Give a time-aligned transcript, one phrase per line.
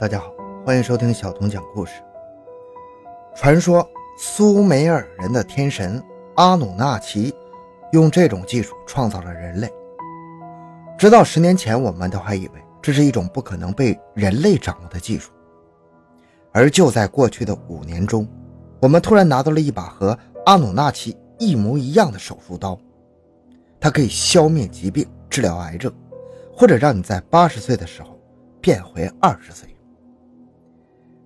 [0.00, 0.32] 大家好，
[0.64, 1.92] 欢迎收听小童讲故事。
[3.34, 3.86] 传说
[4.16, 6.02] 苏美尔人的天神
[6.36, 7.34] 阿努纳奇
[7.92, 9.70] 用这种技术创造了人类。
[10.96, 15.32] 直到十年前，我们都还以为这是一种不可能被人类掌握的技术。
[16.50, 18.26] 而就在过去的五年中，
[18.80, 22.80] 我们突然拿到了一把和阿努纳奇一模一样的手术刀，
[23.78, 25.92] 它可以消灭疾病、治疗癌症，
[26.56, 28.18] 或者让你在八十岁的时候
[28.62, 29.68] 变回二十岁。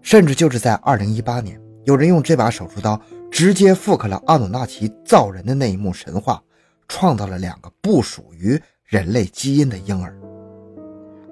[0.04, 3.00] 甚至就是在二零一八年，有人用这把手术刀
[3.30, 6.42] 直接复刻了阿努纳奇造人的那一幕神话，
[6.86, 10.14] 创造了两个不属于人类基因的婴儿。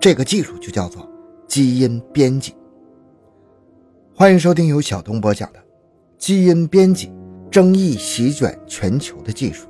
[0.01, 1.07] 这个技术就叫做
[1.47, 2.57] 基因编辑。
[4.17, 5.59] 欢迎收听由小东播讲的
[6.17, 7.09] 《基因编辑》，
[7.51, 9.69] 争议席卷全球的技术。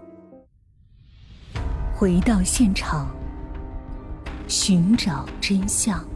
[1.92, 3.10] 回到现场，
[4.46, 6.08] 寻找真相。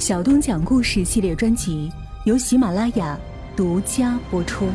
[0.00, 1.90] 小东讲故事系列专辑
[2.24, 3.18] 由喜马拉雅
[3.56, 4.70] 独家播出。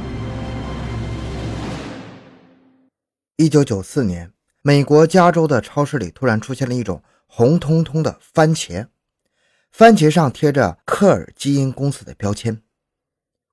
[3.38, 4.30] 一九九四年，
[4.62, 8.86] 美国加州的超市里突然出现了一种红彤彤的番茄，
[9.72, 12.62] 番茄上贴着科尔基因公司的标签，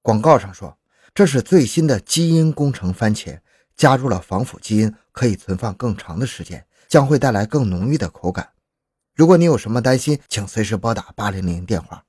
[0.02, 0.76] 广告上说
[1.14, 3.38] 这是最新的基因工程番茄，
[3.76, 8.48] 加入了防腐基因，可以存放更长的时间，将会带来更浓郁的口感。
[9.20, 12.06] 如果你有什么担心，请随时拨打八零零电话。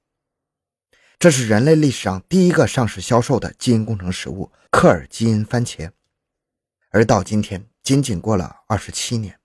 [1.20, 5.92] 这是人类历史上第一个上市销售的基因工程食物——克尔基因番茄。
[6.90, 9.38] 而到今天，仅仅过了二十七年，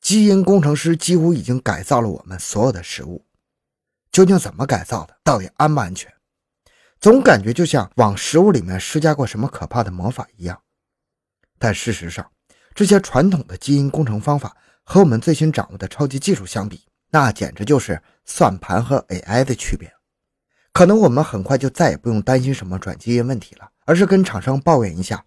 [0.00, 3.24] 基因工程师几乎已经改造了我们所有的食物。
[4.10, 5.16] 究竟怎么改造的？
[5.22, 6.12] 到底安不安全？
[6.98, 10.60] 总感觉就像往食物里面施加过什么可怕的魔法一样。
[11.56, 12.28] 但事实上，
[12.74, 14.56] 这些传统的基因工程方法。
[14.92, 19.88] 和我们最新掌握的超级技术相比，那简直就是算盘和 AI 的区别。
[20.72, 25.24] 可能我们很快就再也不用担心什么转基因问题了，而是跟厂商抱怨一下，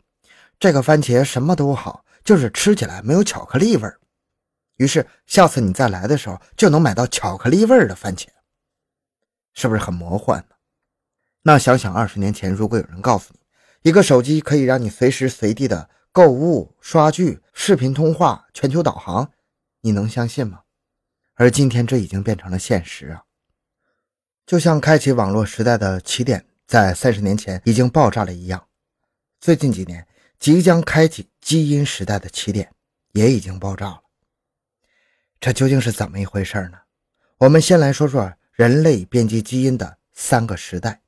[0.59, 3.97] 这个番茄什么都好，就是吃起来没有巧克力味儿。
[4.75, 8.27] 于是下次你再来的时候，就能买到巧克力味儿的番茄，
[9.53, 10.43] 是不是很魔幻？
[11.43, 13.39] 那想想二十年前，如果有人告诉你，
[13.89, 19.31] 一个手机可以让你随时随地的购物、刷剧、视频通话、全球导航。
[19.85, 20.61] 你能相信吗？
[21.33, 23.25] 而今天这已经变成了现实啊！
[24.45, 28.65] 就像开启网络时代的起点在三十年前已经爆炸了一样，
[29.41, 30.07] 最近几年
[30.39, 32.73] 即将开启基因时代的起点
[33.11, 34.03] 也已经爆炸了。
[35.41, 36.77] 这究竟是怎么一回事呢？
[37.39, 41.01] 我们先来说说人类编辑基因的三个时代。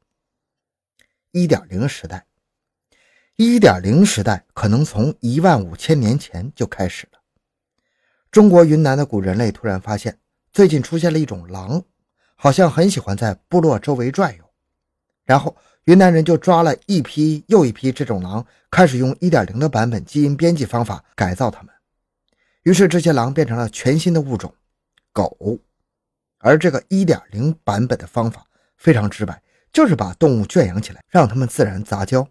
[1.32, 2.26] 一点零时代，
[3.38, 7.15] 一点零时代可能从一万五千年前就开始了。
[8.36, 10.20] 中国云南的古人类突然发现，
[10.52, 11.82] 最近出现了一种狼，
[12.36, 14.44] 好像很喜欢在部落周围转悠。
[15.24, 21.74] 然后云南人就抓了一批又一批这种狼，开始用1.0的版本基因编辑方法改造它们。
[22.64, 24.54] 于是这些狼变成了全新的物种——
[25.14, 25.58] 狗。
[26.40, 28.46] 而这个1.0版本的方法
[28.76, 29.42] 非常直白，
[29.72, 32.28] 就是把动物圈养起来，让它们自然杂交，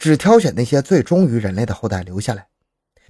[0.00, 2.48] 只挑选那些最忠于人类的后代留下来。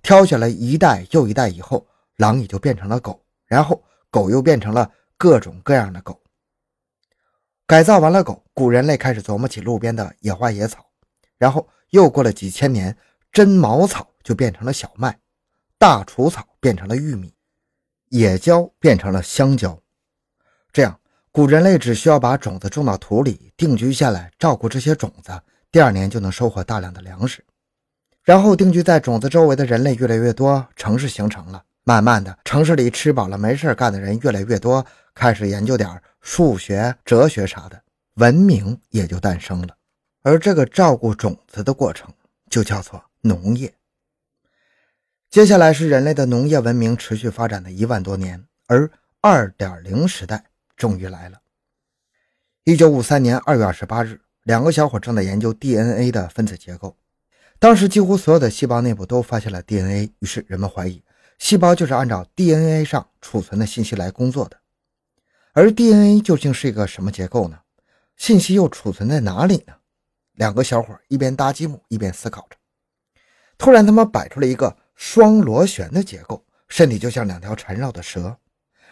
[0.03, 1.87] 挑选了一代又一代以后。
[2.17, 6.21] 狼也就变成了狗，然后狗又变成了各种各样的狗。
[7.67, 10.85] 改造完了狗，古人类开始琢磨起路边的野花野草，
[11.39, 12.97] 然后又过了几千年，
[13.31, 15.19] 真茅草就变成了小麦，
[15.79, 17.33] 大除草变成了玉米，
[18.09, 19.81] 野椒变成了香蕉。
[20.71, 25.41] 这样，古人类只需要把种子种到土里，定居下来，照顾这些种子，
[25.71, 27.43] 第二年就能收获大量的粮食。
[28.23, 31.65] 然后，定居在种子周围的人类越来越多，城市形成了。
[31.85, 37.83] 慢慢的，城市里吃饱了没事干的人越来越多，开始研究点数学、哲学啥的，
[38.15, 39.77] 文明也就诞生了。
[40.23, 42.09] 而这个照顾种子的过程
[42.49, 43.75] 就叫做农业。
[45.29, 48.89] 接下来是人类的农业文明持续发展的一万多年，而
[49.21, 50.45] 二点零时代
[50.77, 51.41] 终于来了。
[52.63, 56.97] 一九五三年二月二十八日，两个小伙正在研究 DNA 的分子结构，
[57.59, 61.03] 当时几乎所有的细胞内部都发现了 DNA，于是人们怀疑。
[61.39, 64.57] 细胞就是按照 DNA 上储存的信息来工作的，
[65.53, 67.59] 而 DNA 究竟是一个什么结构呢？
[68.17, 69.75] 信息又储存在哪里呢？
[70.35, 72.57] 两个小伙一边搭积木一边思考着，
[73.59, 78.37] 突然他们摆出了一个双螺旋的结构，身体就像两条缠绕的蛇，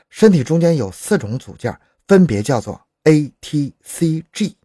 [0.08, 1.78] 身体中间有四种组件，
[2.08, 4.56] 分别叫做 A、T、C、G。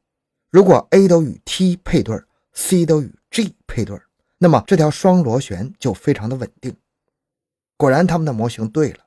[0.49, 2.19] 如果 A 都与 T 配对
[2.53, 3.97] ，C 都与 G 配对，
[4.37, 6.75] 那么这条双螺旋就非常的稳定。
[7.77, 9.05] 果然，他们的模型对了，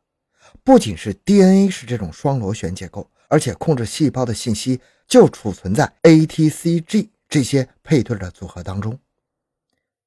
[0.62, 8.98] 不仅是 DNA 是这种双螺旋结构，而且控制细胞的信息就储存在 ATCG 这些配对的组合当中。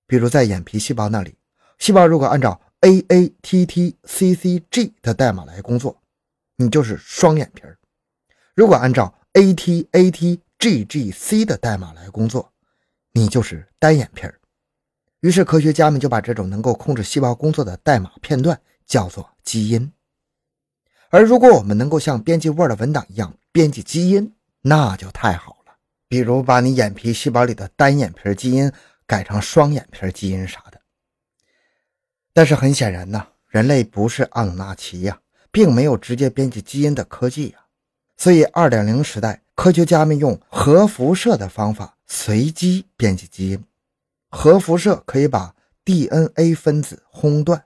[0.05, 1.35] 比如在眼皮细胞那里，
[1.79, 6.01] 细胞如果按照 AATTCCG 的代码来工作，
[6.57, 7.77] 你就是双眼皮儿；
[8.53, 12.51] 如果按照 ATATGGC 的代码来工作，
[13.13, 14.40] 你就是单眼皮儿。
[15.21, 19.91] 于是科学家们就把这种能够控制细胞工作的代码片段叫做基因。
[21.09, 25.73] 而如果我们能够像编辑 Word 文档一样编辑基因，那就太好了。
[26.07, 28.71] 比如把你眼皮细胞里的单眼皮基因
[29.05, 30.81] 改成双眼皮基因啥的。
[32.33, 35.19] 但是很显然呢，人类不是阿努纳奇呀，
[35.51, 37.59] 并没有直接编辑基因的科技呀。
[38.17, 43.63] 所以2.0时代，科学家们用核辐射的方法随机编辑基因。
[44.31, 47.61] 核辐射可以把 DNA 分子轰断，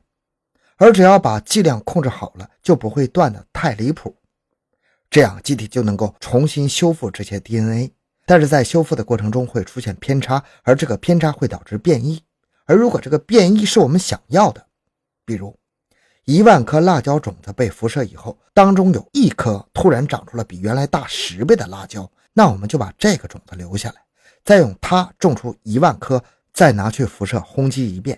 [0.78, 4.16] 而只要把剂量控制好了，就不会断得太离谱。
[5.12, 7.94] 这样机体就能够重新修复这些 DNA，
[8.26, 12.22] 但是在修复的过程中会出现偏差，而这个偏差会导致变异。
[12.66, 14.66] 而如果这个变异是我们想要的，
[15.24, 15.56] 比如
[16.26, 24.02] 一万颗辣椒种子被辐射以后，当中有一颗突然长出了比原来大十倍的辣椒，那我们就把这个种子留下来，
[24.44, 26.22] 再用它种出一万颗。
[26.56, 28.18] 再拿去辐射轰击一遍，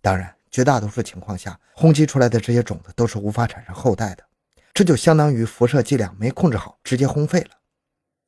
[0.00, 4.24] 当然，绝大多数情况下，轰击出来的这些种子都是无法产生后代的，
[4.72, 7.50] 这就相当于辐射剂量没控制好，直接轰废了。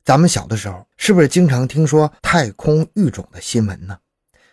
[0.04, 3.98] 咱们小的时候是不是经常听说太空育种的新闻呢？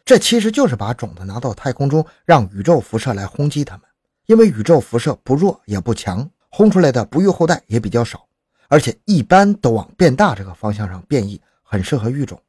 [0.06, 3.86] 这其实就是把种子拿到太空中，让宇宙辐射来轰击它们，
[4.28, 8.26] 因为宇宙辐射不弱也不强，轰出来的不育后代也比较少，
[8.70, 12.42] 而且一般都往变大这个方向上变异，很适合育种。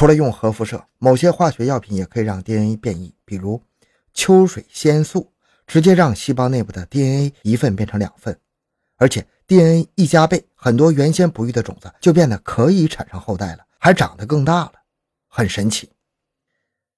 [0.00, 3.62] 除了用核辐射，某些化学药品也可以让 DNA 变异，比如
[4.14, 5.30] 秋水仙素，
[5.66, 8.40] 直接让细胞内部的 DNA 一份变成两份，
[8.96, 14.72] 而且 DNA 一加倍，很多原先不育的种子就变得可以产生后代了，还长得更大了，
[15.28, 15.90] 很神奇。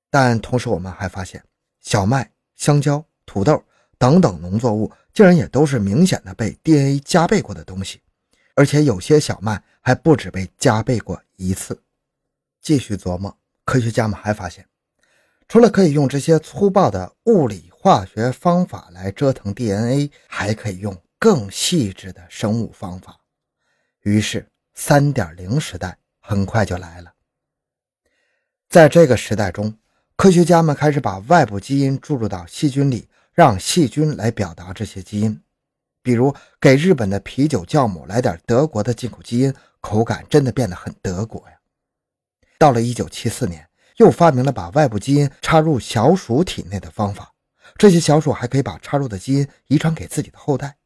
[0.08, 1.42] 但同时，我们还发现，
[1.80, 3.60] 小麦、香蕉、土豆
[3.98, 8.00] 等等农作物竟然也都是明显的被 DNA 加倍过的东西，
[8.54, 11.76] 而且有些小麦还不止被加倍过一次。
[12.62, 14.64] 继续琢磨，科学家们还发现，
[15.48, 23.18] 除了可以用这些粗暴的物理化学方法来折腾 DNA，还可以用更细致的生物方法。
[24.02, 27.12] 于是，三点零时代很快就来了。
[28.68, 29.76] 在这个时代中，
[30.14, 35.42] 科学家们开始把外部基因注入到细菌里，让细菌来表达这些基因。
[36.00, 41.56] 比如，给日本的啤酒酵母来点德国的进口基因，口感真的变得很德国呀。
[42.62, 47.32] 到了一九七四年，又发明了把外部基因插入小鼠体内的方法。
[47.76, 50.76] 这些小鼠还可以把插入的基因遗传给自己的后代。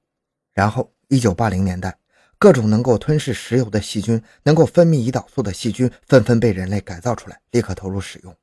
[0.54, 1.94] 然后，一九八零年代，
[2.38, 8.34] 各种能够吞噬石油的细菌、能够分泌胰岛素的细菌纷纷被人类改造出来，立刻投入使用。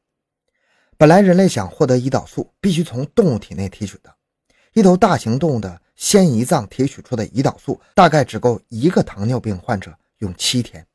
[0.96, 4.14] 本来人类想获得胰岛素，必须从动物体内提取的。
[4.74, 10.86] 一头大型动物的先胰脏提取出的胰岛素，大概只够一个糖尿病患者用七天。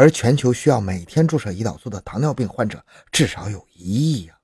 [0.00, 2.82] 而全球需要每天注射胰岛素的糖尿病患者
[3.12, 4.38] 至少有一亿呀，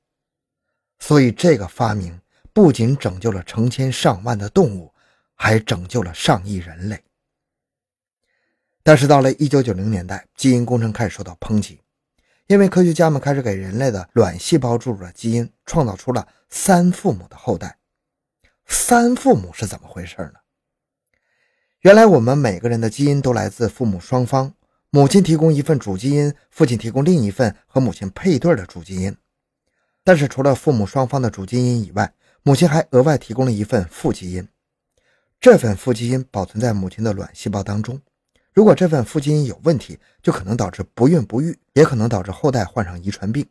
[0.99, 2.21] 所以这个发明
[2.53, 4.93] 不仅拯救了成千上万的动物，
[5.35, 7.03] 还拯救了上亿人类。
[8.83, 11.81] 但是到了一九九零年代，基因工程开始受到抨击，
[12.49, 17.79] 因为科学家们开始给人类的卵细胞注入了基因，创造出了三父母的后代。
[18.67, 20.35] 三父母是怎么回事呢？
[21.81, 24.53] 原来我们每个人的基因都来自父母双方。
[24.97, 29.15] 母亲提供一份主基因，父亲提供另一份和母亲配对的主基因。
[30.03, 34.49] 但是除了父母双方的主基因以外，母亲还额外提供了一份副基因。
[35.39, 38.01] 这份副基因保存在母亲的卵细胞当中。
[38.55, 43.47] 如果这份副基因有问题，就可能导致不孕不育，也可能导致后代患上遗传病。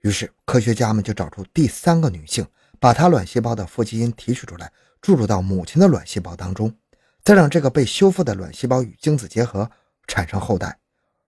[0.00, 2.44] 于是科学家们就找出第三个女性，
[2.80, 6.74] 把她卵细胞的副基因提取出来，注入到母亲的卵细胞当中，
[7.22, 9.70] 再让这个被修复的卵细胞与精子结合。
[10.06, 10.78] 产生后代，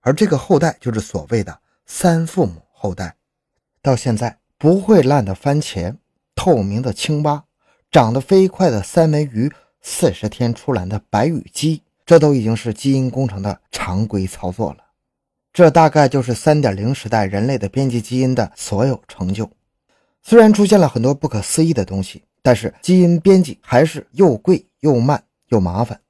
[0.01, 3.17] 而这个后代就是所谓的三父母后代。
[3.81, 5.97] 到现在，不会烂的番茄、
[6.35, 7.45] 透明的青蛙、
[7.91, 14.85] 长得飞快的三文鱼、四十天出栏的白羽鸡，这都已经是基因工程的常规操作了。
[15.53, 19.51] 这大概就是三点零时代人类的编辑基因的所有成就。
[20.23, 26.01] 虽然出现了很多不可思议的东西，但是基因编辑还是又贵又慢又麻烦。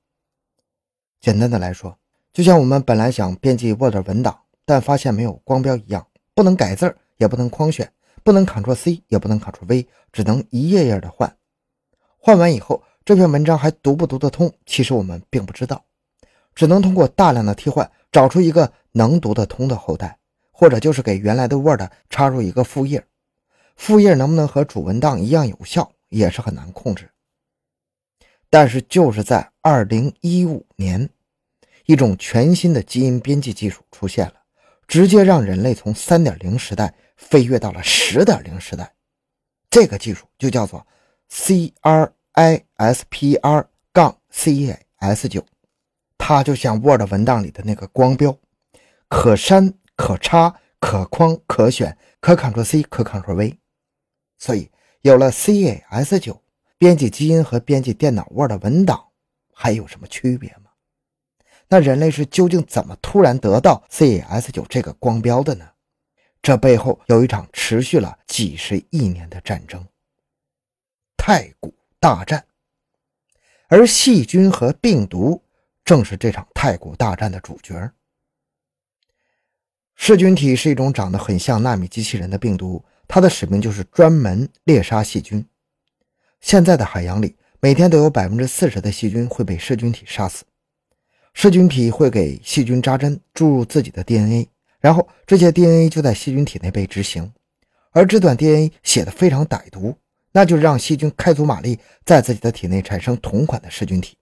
[1.20, 1.97] 简单的来说。
[2.32, 7.90] 就像我们本来想编辑 Word 文档，但发现没有光标一样，不能改字儿，也不能框选，
[8.23, 11.37] 不能 Ctrl C，也不能 Ctrl V，只能一页页的换。
[12.18, 15.85] 换完以后，这篇文章还读不读得通，其实我们并不知道，
[16.54, 20.18] 只能通过大量的替换找出一个能读得通的后代，
[20.52, 23.04] 或者就是给原来的 Word 插入一个副页，
[23.76, 27.08] 副页能不能和主文档一样有效，也是很难控制。
[28.50, 31.08] 但是就是在2015年，
[31.88, 34.35] 一种全新的基因编辑技术出现了，
[34.87, 38.92] 直接让人类从3.0时代飞跃到了10.0时代。
[39.71, 40.87] 这个技术就叫做
[41.30, 42.04] CRISPR
[43.90, 45.42] 杠 Cas9，
[46.18, 48.38] 它就像 Word 文档里的那个光标，
[49.09, 53.59] 可删、可插、可框、可选、可 Ctrl C、可 Ctrl V。
[54.37, 56.38] 所以有了 Cas9，
[56.76, 59.07] 编辑基因和编辑电脑 Word 文档
[59.54, 60.67] 还有什么区别吗？
[61.68, 65.68] 那人类是究竟怎么突然得到 Cas9 这个光标的呢？
[66.40, 69.87] 这背后有一场持续了几十亿年的战争——
[71.18, 72.46] 太古大战，
[73.66, 75.42] 而细菌和病毒
[75.84, 77.90] 正是这场太古大战的主角。
[79.96, 85.44] 噬菌体是一种长得很像纳米机器人的病毒，它的使命就是专门猎杀细菌。
[86.40, 90.44] 现在的海洋里，每天都有百分之四十的细菌会被噬菌体杀死。
[91.40, 94.49] 噬菌体会给细菌扎针，注入自己的 DNA。
[94.80, 97.33] 然后这些 DNA 就在细菌体内被执行，
[97.92, 99.97] 而这段 DNA 写的非常歹毒，
[100.33, 104.16] 那就是让细菌开足马力，在自己的体内产生同款的噬菌体。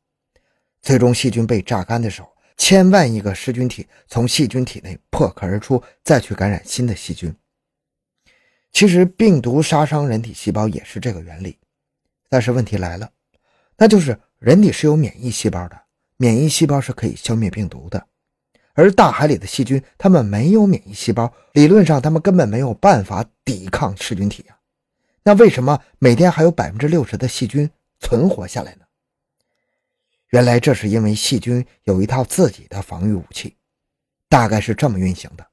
[0.83, 7.35] 最终，细菌被榨干的时候，千万亿个噬菌体从细菌体内破壳而出，再去感染新的细菌。
[8.73, 11.57] 其实，病毒杀伤人体细胞也是这个原理，
[12.29, 13.11] 但是问题来了，
[13.79, 15.81] 那就是人体是有免疫细胞的，
[16.17, 18.07] 免疫细胞是可以消灭病毒的。
[18.75, 24.59] 而大海里的细菌，它们没有免疫细胞，理论上它们根本没有办法抵抗噬菌体啊。
[25.23, 27.71] 那为什么每天还有百分之六十的细菌
[28.01, 28.81] 存活下来呢？
[30.31, 33.57] 原来这是因为细菌有一套自己的防御武器，
[34.29, 35.47] 大概是这么运行的：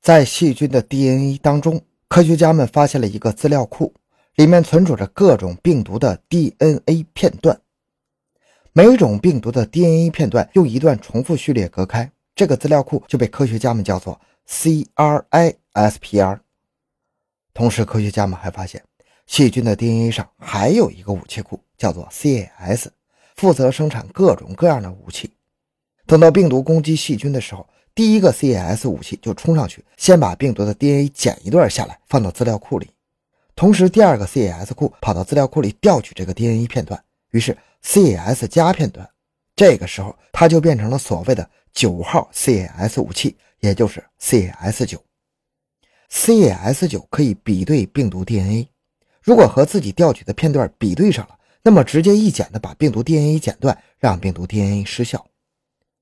[0.00, 3.94] 在细菌的 DNA 当中，科学家们发现了一个资料库，
[4.34, 7.60] 里面存储着各种病毒的 DNA 片段，
[8.76, 12.10] 每种病毒的 DNA 片段用一段重复序列隔开。
[12.34, 16.40] 这个资料库就被科学家们叫做 CRISPR。
[17.52, 18.82] 同时，科学家们还发现，
[19.28, 22.86] 细菌的 DNA 上还有一个武器库，叫做 CAS，
[23.36, 25.30] 负责生产各种各样的武器。
[26.04, 27.64] 等到病毒攻击细菌的时候，
[27.94, 32.90] 第一个 CAS 武器就冲上去，先把病毒的 DNA 剪一段下来，放到资料库里。
[33.54, 37.00] 同时，第二个 CAS 库跑到资料库里调取这个 DNA 片段，
[37.30, 39.08] 于是 C S 加片段。
[39.54, 45.00] 这个时候，它就变成了所谓的九号 C S 武器，也就是 C S 九。
[46.08, 48.68] C S 九可以比对病毒 DNA，
[49.22, 55.24] 如果和自己调取的片段比对上了，那么直接一剪的把病毒 DNA 剪断，让病毒 DNA 失效。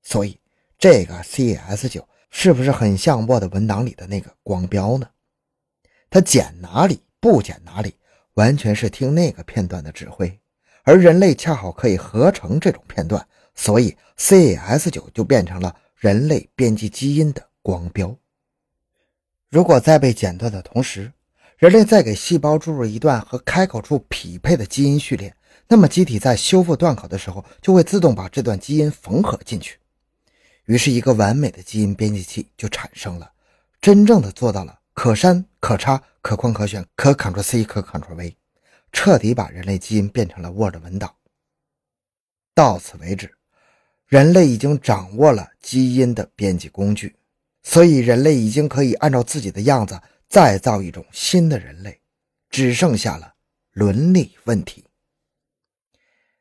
[0.01, 0.39] 所以，
[0.79, 5.07] 这个 C S 九是不是很像 Word 文档里的那个光标呢？
[6.09, 7.95] 它剪哪里不剪哪里，
[8.33, 10.39] 完全是听那个片段的指挥，
[10.83, 13.25] 而人类恰好可以合成这种片段。
[13.55, 18.15] 所以，Cas9 就变成了人类编辑基因的光标。
[19.49, 21.11] 如果在被剪断的同时，
[21.57, 25.33] 人类再给细胞注入一段和开口处匹配的基因序列，
[25.67, 29.77] 那么机体在修复断口的时候，就会自动把这段基因缝合进去。
[30.65, 33.31] 于是，一个完美的基因编辑器就产生了，
[33.79, 38.35] 真正的做到了可删、可插、可框、可选、可 Ctrl C、可 Ctrl V，
[38.93, 41.13] 彻底把人类基因变成了 Word 文档。
[42.53, 43.29] 到此为止。
[44.05, 47.15] 人类已经掌握了基因的编辑工具，
[47.63, 51.99] 所以人类已经可以按照自己的样子再造一种新的人类，
[52.51, 53.33] 只剩下了
[53.71, 54.85] 伦理问题。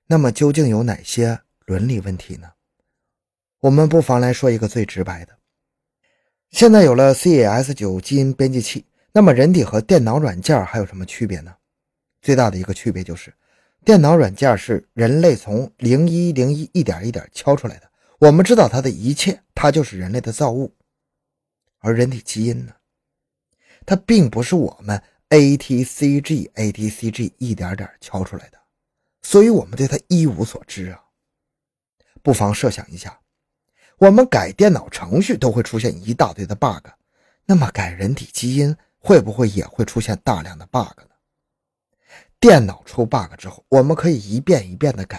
[0.06, 2.52] 那么究竟有哪些伦理问题呢？
[3.60, 5.38] 我们不妨来说一个最直白的：
[6.50, 11.54] 现在有了 Cas9 基因编辑器，那么人体和电脑软件还有什么区别呢？
[12.22, 13.30] 最大的一个区别就是。
[13.84, 20.72] 电脑软件是人类从零一零一一点一点敲出来的，我们知道它的一切，它就是人类的造物。
[21.80, 22.72] 而人体基因呢？
[23.84, 28.58] 它并不是我们 A T C G A T C G 一点点敲出来的，
[29.22, 31.02] 所以我们对它一无所知啊。
[32.22, 33.18] 不妨设想一下，
[33.98, 36.86] 我们改电脑程序都会出现一大堆的 bug，
[37.44, 41.11] 那么改人体基因会不会也会出现大量的 bug 呢？
[42.42, 45.16] 电脑出 bug 之后，我们可以一遍一遍的改；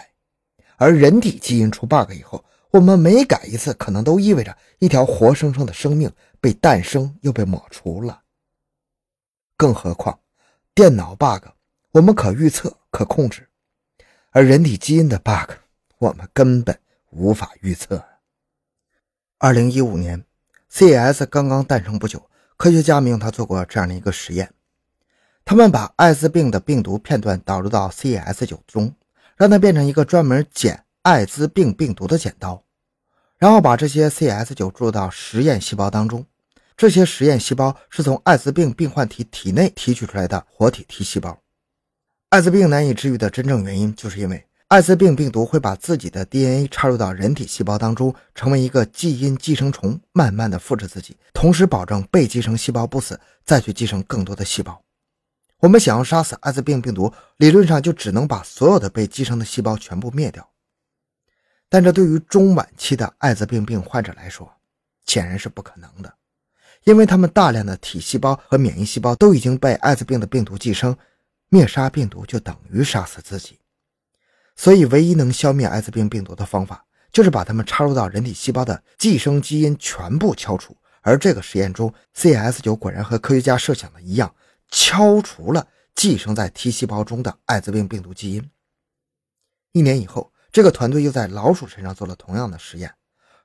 [0.75, 6.11] 而人体基因出 bug 以后，我们每改一次，可能都意味着一条活生生的生命
[6.41, 8.23] 被诞生又被抹除了。
[9.55, 10.19] 更何况，
[10.75, 11.47] 电脑 bug
[11.91, 13.47] 我们可预测、可控制，
[14.31, 15.53] 而人体基因的 bug，
[15.99, 16.77] 我们根本
[17.11, 18.03] 无法预测。
[19.37, 20.25] 二零一五年
[20.67, 21.25] ，C.S.
[21.27, 24.53] 刚刚诞生不久，科学家们用它做过这样的一个实验：
[25.45, 28.93] 他们把艾滋病的病毒片段导入到 C S 九中，
[29.35, 32.63] 让它变成一个专门剪艾滋病病毒的剪刀，
[33.37, 36.25] 然后把这些 C S 九注入到实验细胞当中。
[36.75, 41.37] 这些实验细胞是从艾滋病病患体体内提取出来的活体 T 细胞。
[42.29, 54.81] 艾滋病难以治愈的真正原因，就是因为艾滋病病毒会把自己的 DNA 插入到人体细胞当中，成为一个基因寄生虫，慢慢的复制自己，同时保证被寄生细胞不死，再去寄生更多的细胞。
[55.63, 60.45] 我们想要杀死艾滋病病毒，理论上就只能把所有的被寄生的细胞全部灭掉。
[61.69, 64.51] 但这对于中晚期的艾滋病病患者来说，
[65.05, 66.13] 显然是不可能的，
[66.83, 70.93] 因为他们大量的体细胞和免疫细胞都已经被艾滋病的病毒寄生。
[71.47, 73.57] 灭杀病毒就等于杀死自己，
[74.57, 80.75] 所以唯一能消灭艾滋病病毒的方法，就是把它们插入到人体细胞的寄生基因全部敲除。
[81.01, 84.33] 而这个实验中，CS9 果然和科学家设想的一样，
[84.73, 88.49] 敲除了寄生在 T 细胞中的艾滋病病毒基因。
[89.71, 92.91] 一年以后，这个团队又在老鼠身上做了同样的实验。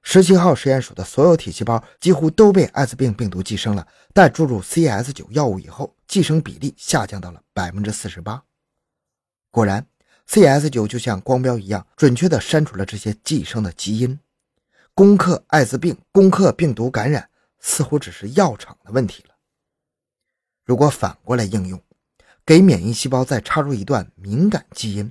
[0.02, 8.42] 十七号实验鼠的所有体细胞几乎都被艾滋病病毒寄生了，但注入 CS9 药物以后，寄生比例下降到了百分之四十八。
[9.50, 9.86] 果然
[10.26, 14.18] ，CS9 就像光标一样，准确地删除了这些寄生的基因。
[14.94, 17.28] 攻克艾滋病、攻克病毒感染，
[17.60, 19.34] 似乎只是药厂的问题了。
[20.68, 21.82] 如果反过来应用，
[22.44, 25.10] 给免疫细胞再插入一段敏感基因，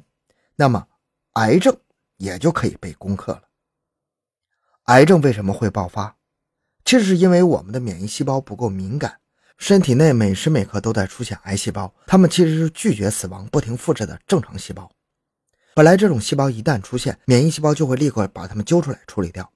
[0.56, 0.88] 那么
[1.34, 1.76] 癌症
[2.18, 3.42] 也就可以被攻克了。
[4.84, 6.16] 癌症为什么会爆发？
[6.86, 9.20] 其实是因为我们的免疫细胞不够敏感，
[9.58, 14.88] 身体内每时每刻都在出现癌细胞，它们其实是拒绝死亡、不停复制的正常细胞。
[15.74, 19.52] 本来这种细胞一旦出现，免疫细胞就会立刻把它们揪出来处理掉。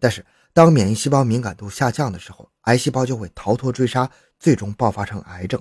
[0.00, 4.10] 但是当免疫细胞敏感度下降的时候，癌细胞就会逃脱追杀，
[4.44, 5.58] 最终爆发成癌症。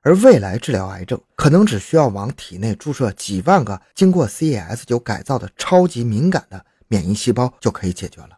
[0.00, 6.64] 而未来治疗癌症，可能只需要往体内注射几万个经过 CAS9 改造的超级敏感的。
[6.88, 8.30] 免疫细胞就可以解决了。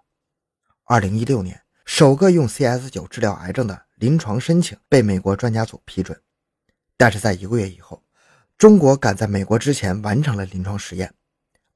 [0.84, 6.20] 二零一六年，首个用 CS 九治疗癌症的临床申请被美国专家组批准，
[6.98, 8.02] 但是在一个月以后，
[8.58, 11.14] 中国赶在美国之前完成了临床实验。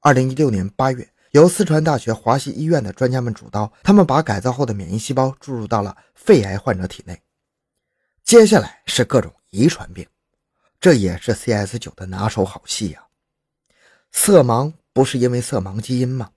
[0.01, 7.19] 二零一六年八月，由四川大学华西医院的专家们主刀，他们把改造后的免疫细胞注入到了肺癌患者体内。
[8.27, 10.05] 接下来是各种遗传病，
[10.81, 13.07] 这也是 CS 九的拿手好戏呀。
[14.11, 16.31] 色盲不是因为色盲基因吗？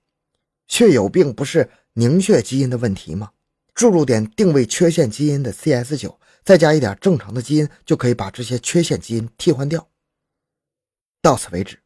[0.69, 3.33] 血友病不是凝血基因的问题吗？
[3.75, 9.85] 注入点定位缺陷基因的 CS9，再加一点正常的基因，就可以把这些缺陷基因替换掉。
[11.21, 11.77] 到此为止，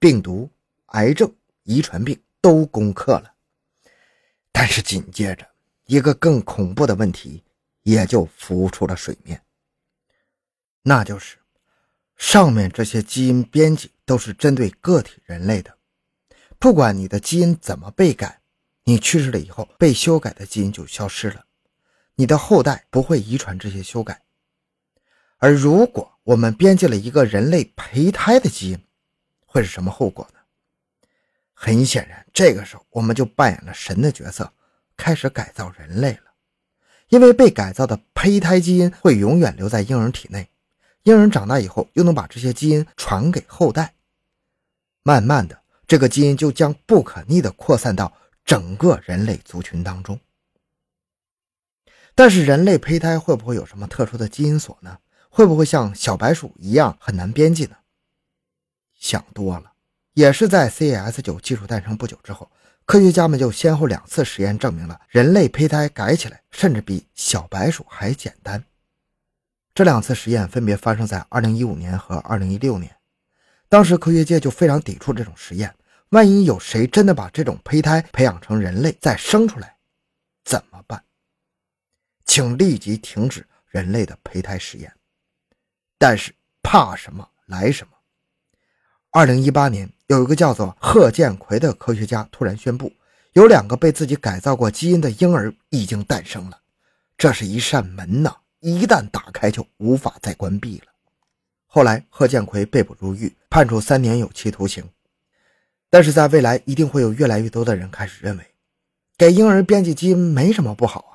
[0.00, 0.50] 病毒、
[0.86, 3.32] 癌症、遗传病都攻克了。
[4.50, 5.48] 但是紧接着，
[5.86, 7.44] 一个更恐怖的问题
[7.82, 9.42] 也就浮出了水面，
[10.82, 11.38] 那就是
[12.16, 15.78] 上面这些基因编辑都是针对个体人类的。
[16.58, 18.42] 不管你的基因怎么被改，
[18.84, 21.46] 你去世了以后，被修改的基因就消失了，
[22.16, 24.22] 你的后代不会遗传这些修改。
[25.38, 28.86] 而如果我们编辑了一个人类胚胎的基因，
[29.46, 30.40] 会是什么后果呢？
[31.54, 34.52] 很显然，这个时候我们就扮演了神的角色，
[34.96, 36.29] 开始改造人类了。
[37.10, 40.48] 因为被改造的胚胎基因会永远留在婴儿体内，
[41.02, 43.94] 婴儿长大以后又能把这些基因传给后代，
[45.02, 45.60] 慢慢的。
[45.86, 48.12] 这个基因就将不可逆的扩散到
[48.44, 50.18] 整个人类族群当中。
[52.14, 54.98] 但是，人类胚胎会不会有什么特殊的基因锁呢？
[55.28, 57.76] 会不会像小白鼠一样很难编辑呢？
[58.94, 59.72] 想多了。
[60.14, 62.50] 也是在 CAS9 技术诞生不久之后，
[62.84, 68.64] 科学家们就先后两次实验证明了人类胚胎改起来甚至比小白鼠还简单。
[69.72, 72.96] 这两次实验分别发生在2015年和2016年。
[73.68, 75.72] 当时科学界就非常抵触这种实验。
[76.08, 79.76] 万一有谁真的把这种胚胎培养成人类再生出来，
[80.44, 81.04] 怎么办？
[82.24, 84.92] 请立即停止人类的胚胎实验。
[85.96, 87.92] 但是怕什么来什么。
[89.12, 92.92] 二零一八年，有一个叫做贺建奎的科学家突然宣布，
[93.34, 96.58] 有两个被自己改造过基因的婴儿已经诞生了。
[97.16, 100.86] 这是一扇门呐，一旦打开就无法再关闭了。
[101.64, 104.82] 后来，贺建奎被捕入狱，判处三年有期徒刑。
[105.88, 108.44] 但是在未来，一定会有越来越多的人开始认为，
[109.16, 111.09] 给婴儿编辑基因没什么不好。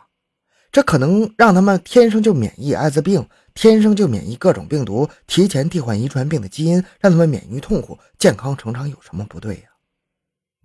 [0.75, 9.69] 这可能让他们天生就免疫艾滋病，天生就免疫各种病毒，提前替换遗传病的基因，让他们免于痛苦，健康成长有什么不对呀？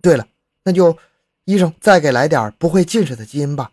[0.01, 0.27] 对了，
[0.65, 0.97] 那就
[1.45, 3.71] 医生再给来点不会近视的基因吧。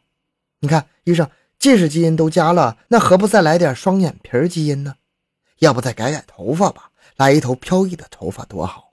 [0.61, 4.95] 你看，医生近视基因都加了，那何不再来点双眼皮基因呢？
[5.59, 8.93] 要不再改改头发吧，来一头飘逸的头发多好。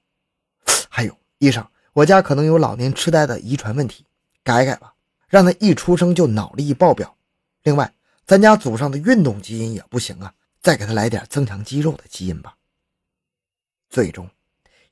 [0.89, 4.03] 还有，医生，我家可能有老年痴呆的遗传问题，
[4.43, 4.95] 改改吧，
[5.27, 7.15] 让他一出生就脑力爆表。
[7.65, 7.91] 另外，
[8.27, 12.55] 咱家祖上的运动基因也不行啊，再给他来点增强肌肉的基因吧。
[13.89, 14.29] 最终，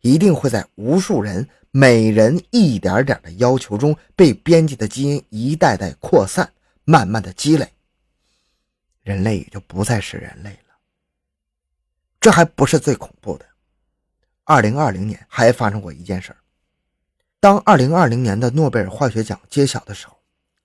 [0.01, 6.51] 一定会在无数人每人一点点的要求中，被编辑的基因一代代扩散，
[6.83, 7.71] 慢慢的积累，
[9.03, 10.73] 人类也就不再是人类了。
[12.19, 13.45] 这还不是最恐怖的。
[14.45, 16.37] 二零二零年还发生过一件事儿。
[17.39, 20.17] 当二零二零年的诺贝尔化学奖揭晓的时候，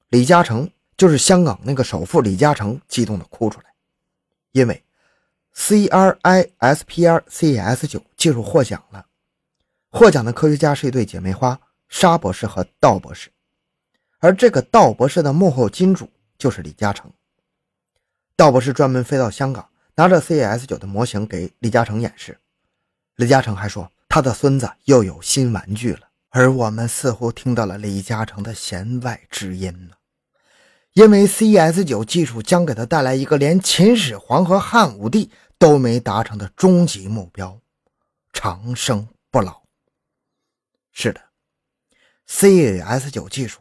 [0.09, 3.67] 李嘉诚就是香港那个首富李嘉诚激动的哭出来，
[4.53, 4.85] 因为
[5.55, 9.07] C R I S P R C S 九技术获奖了。
[9.89, 11.59] 获奖的科学家是一对姐妹花，
[11.89, 13.31] 沙博士和道博士，
[14.19, 17.11] 而这个道博士的幕后金主就是李嘉诚。
[18.37, 19.67] 道博士专门飞到香港。
[19.95, 22.39] 拿着 C S 九的模型给李嘉诚演示，
[23.17, 26.03] 李嘉诚还说他的孙子又有新玩具了。
[26.29, 29.97] 而我们似乎听到了李嘉诚的弦外之音呢，
[30.99, 37.61] 因为 C S 九技术将给他带来一个连秦始皇和汉武帝都没达成的终极目标——
[38.35, 39.63] 长生不老。
[40.91, 41.21] 是的
[42.27, 43.61] C S 九技术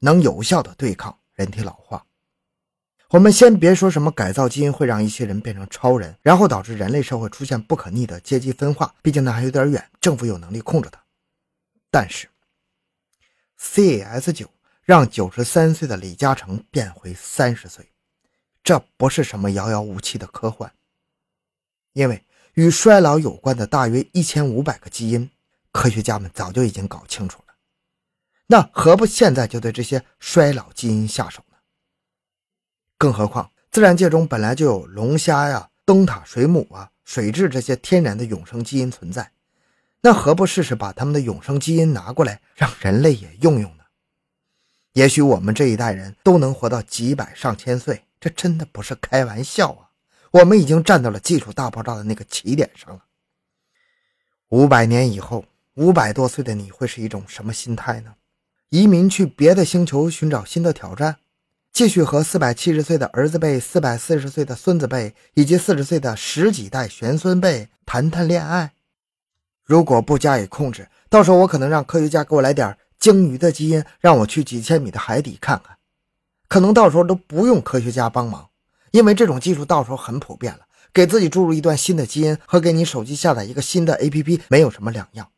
[0.00, 2.04] 能有效的对抗人体老化。
[3.08, 11.02] 我们先别说什么改造基因会让一些人变成超人，然后导致人类社会出现不可逆的阶级分化，毕竟那还有点远，政府有能力控制它。
[11.90, 12.28] 但是
[13.56, 14.50] C S 九
[14.84, 17.90] 让九十三岁的李嘉诚变回三十岁，
[18.62, 20.70] 这不是什么遥遥无期的科幻，
[21.94, 25.30] 因为与衰老有关的大约一千五百个基因，
[25.72, 27.54] 科学家们早就已经搞清楚了。
[28.46, 31.56] 那何不现在就对这些衰老基因下手呢？
[32.98, 39.32] 更何况，自然界中本来就有龙虾呀、灯塔水母啊、水蛭这些天然的永生基因存在，
[40.02, 43.83] 那何不试试把他们的永生基因拿过来，让人类也用用呢？
[44.94, 49.90] 也许我们这一代人都能活到几百上千岁，这真的不是开玩笑啊！
[50.30, 53.02] 我们已经站到了技术大爆炸的那个起点上了。
[54.50, 58.14] 五百年以后，五百多岁的你会是一种什么心态呢？
[58.68, 61.16] 移民去别的星球寻找新的挑战？
[61.72, 68.74] 继续和四百七十岁的儿子辈、四百四十岁的孙子辈以及四十岁的十几代玄孙辈谈谈恋爱。
[69.64, 75.76] 如果不加以控制，到时候我可能让科学家给我来点鲸鱼的基因，让我去几千米的海底看看。
[76.48, 78.48] 可能到时候都不用科学家帮忙，
[78.92, 80.60] 因为这种技术到时候很普遍了。
[80.90, 85.28] 给自己注入一段新的基因，和给你手机下载一个新的 APP 没有什么两样。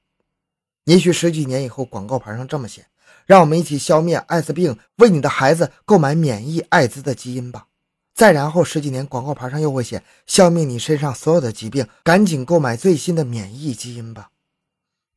[0.84, 2.86] 也许十几年以后，广告牌上这么写。
[3.24, 7.66] 让我们一起消灭艾滋病，为你的孩子购买免疫艾滋的基因吧。
[8.14, 14.30] 再然后十几年，广告牌上又会写消灭你身上所有的疾病，赶紧购买最新的免疫基因吧。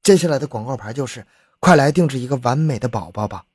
[0.02, 1.28] 接下来的广告牌就是
[1.60, 3.46] 快来定制一个完美的宝宝吧。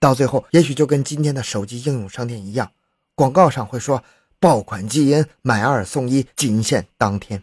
[0.00, 2.72] 到最后，也许就跟今天的手机应用商店一样，
[3.14, 4.04] 广告上会说
[4.38, 7.42] 爆款基因买二送一，仅限当天。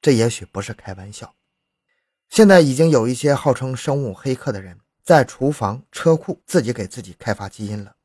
[0.00, 1.34] 这也许不是开玩笑。
[2.28, 7.96] 现在已经有一些号称生物黑客的人在厨房、车库自己给自己开发基因了。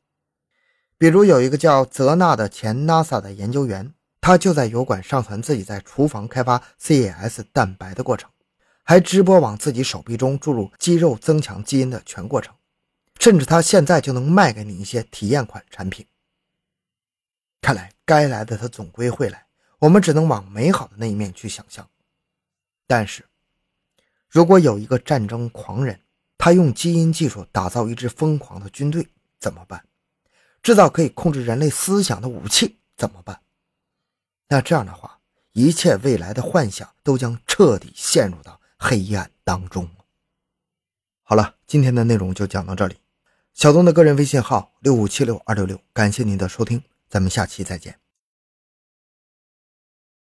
[0.98, 8.30] 比如有一个叫泽纳的前 NASA 的研究员，他就在油管上传自己在厨房开发 CAS 蛋白的过程，
[8.84, 12.54] 还直播往自己手臂中注入肌肉增强基因的全过程，
[13.20, 16.06] 甚至他现在就能卖给你一些体验款产品。
[17.62, 19.46] 看来该来的他总归会来，
[19.80, 21.90] 我们只能往美好的那一面去想象。
[22.86, 23.26] 但是。
[24.30, 26.02] 如果有一个战争狂人，
[26.40, 29.08] 他用基因技术打造一支疯狂的军队，
[29.40, 29.86] 怎么办？
[30.64, 33.40] 制造可以控制人类思想的武器，怎么办？
[34.48, 35.20] 那这样的话，
[35.52, 39.90] 一切未来的幻想都将彻底陷入到黑暗当中。
[41.22, 42.98] 好了，今天的内容就讲到这里。
[43.54, 48.03] 小东的个人微信号六五七六二六六，感谢您的收听，咱们下期再见。